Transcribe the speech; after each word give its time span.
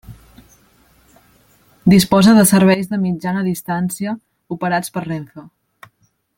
Disposa 1.93 2.33
de 2.39 2.47
serveis 2.53 2.91
de 2.95 3.01
mitjana 3.05 3.45
distància 3.51 4.17
operats 4.57 4.97
per 4.97 5.09
Renfe. 5.09 5.49